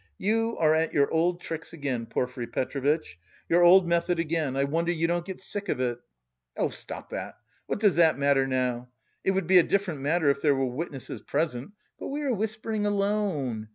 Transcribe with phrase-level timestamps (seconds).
[0.17, 3.19] "You are at your old tricks again, Porfiry Petrovitch!
[3.47, 4.55] Your old method again.
[4.55, 5.99] I wonder you don't get sick of it!"
[6.57, 8.89] "Oh, stop that, what does that matter now?
[9.23, 12.87] It would be a different matter if there were witnesses present, but we are whispering
[12.87, 13.69] alone.